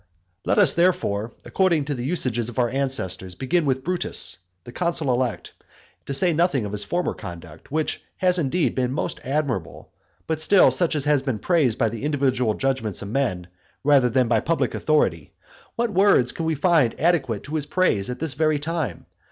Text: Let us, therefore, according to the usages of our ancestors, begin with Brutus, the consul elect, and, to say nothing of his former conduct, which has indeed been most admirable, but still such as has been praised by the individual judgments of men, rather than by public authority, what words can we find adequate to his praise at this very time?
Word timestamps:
Let 0.45 0.57
us, 0.57 0.73
therefore, 0.73 1.31
according 1.45 1.85
to 1.85 1.93
the 1.93 2.03
usages 2.03 2.49
of 2.49 2.57
our 2.57 2.71
ancestors, 2.71 3.35
begin 3.35 3.65
with 3.67 3.83
Brutus, 3.83 4.39
the 4.63 4.71
consul 4.71 5.13
elect, 5.13 5.53
and, 5.59 6.07
to 6.07 6.13
say 6.15 6.33
nothing 6.33 6.65
of 6.65 6.71
his 6.71 6.83
former 6.83 7.13
conduct, 7.13 7.71
which 7.71 8.01
has 8.17 8.39
indeed 8.39 8.73
been 8.73 8.93
most 8.93 9.19
admirable, 9.23 9.91
but 10.25 10.41
still 10.41 10.71
such 10.71 10.95
as 10.95 11.05
has 11.05 11.21
been 11.21 11.37
praised 11.37 11.77
by 11.77 11.87
the 11.89 12.01
individual 12.03 12.55
judgments 12.55 13.03
of 13.03 13.09
men, 13.09 13.45
rather 13.83 14.09
than 14.09 14.27
by 14.27 14.39
public 14.39 14.73
authority, 14.73 15.33
what 15.75 15.93
words 15.93 16.31
can 16.31 16.47
we 16.47 16.55
find 16.55 16.99
adequate 16.99 17.43
to 17.43 17.53
his 17.53 17.67
praise 17.67 18.09
at 18.09 18.17
this 18.17 18.33
very 18.33 18.57
time? 18.57 19.05